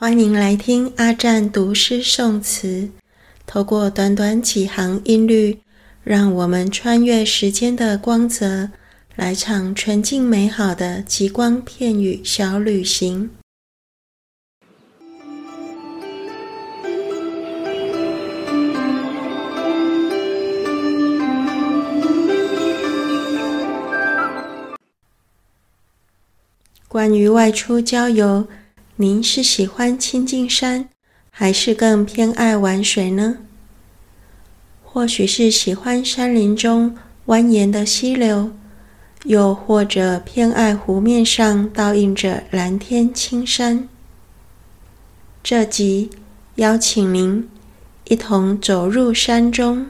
[0.00, 2.88] 欢迎来听阿占读诗诵词，
[3.44, 5.58] 透过短短几行音律，
[6.02, 8.70] 让我们穿越时间的光泽，
[9.14, 13.28] 来场纯净美好的极光片语小旅行。
[26.88, 28.48] 关于外出郊游，
[29.00, 30.90] 您是喜欢亲近山，
[31.30, 33.38] 还是更偏爱玩水呢？
[34.84, 38.50] 或许是喜欢山林中蜿蜒的溪流，
[39.24, 43.88] 又或者偏爱湖面上倒映着蓝天青山。
[45.42, 46.10] 这集
[46.56, 47.48] 邀请您
[48.08, 49.86] 一同走入山中。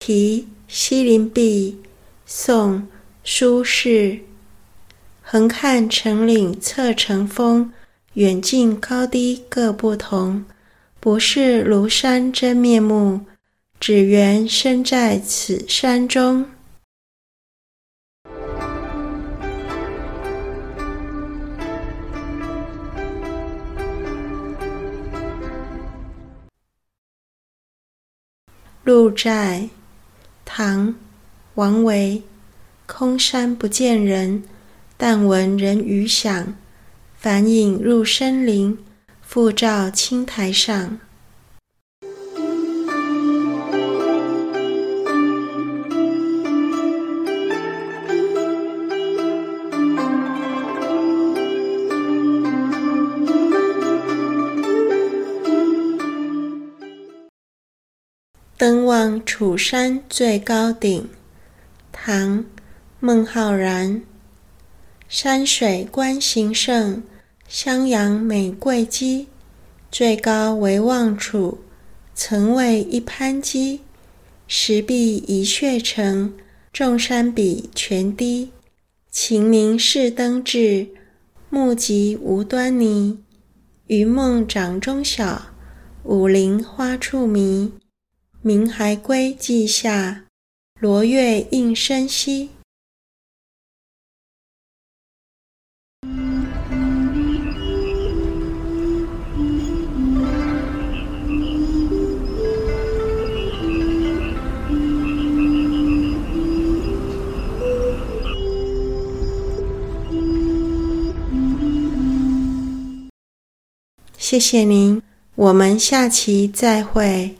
[0.00, 1.76] 题西林壁，
[2.24, 2.78] 宋·
[3.22, 4.20] 苏轼。
[5.20, 7.70] 横看成岭侧成峰，
[8.14, 10.46] 远近高低各不同。
[10.98, 13.26] 不识庐山真面目，
[13.78, 16.46] 只缘身在此山中。
[28.82, 29.68] 鹿柴。
[30.52, 30.88] 唐·
[31.54, 32.24] 王维，
[32.84, 34.42] 空山不见人，
[34.96, 36.54] 但闻人语响。
[37.16, 38.76] 返影入深林，
[39.22, 40.98] 复照青苔上。
[58.60, 61.08] 登望楚山最高顶，
[61.90, 62.40] 唐·
[62.98, 64.02] 孟浩然。
[65.08, 67.02] 山水观形胜，
[67.48, 69.28] 襄阳美贵稽。
[69.90, 71.60] 最高唯望楚，
[72.14, 73.80] 曾为一攀稽。
[74.46, 76.34] 石壁一穴成，
[76.70, 78.50] 众山比全低。
[79.10, 80.88] 晴明是灯至，
[81.48, 83.20] 目极无端倪。
[83.86, 85.46] 云梦掌中小，
[86.04, 87.72] 武陵花处迷。
[88.42, 90.24] 明还归迹下，
[90.78, 92.48] 罗月映深溪。
[114.16, 115.02] 谢谢您，
[115.34, 117.39] 我们下期再会。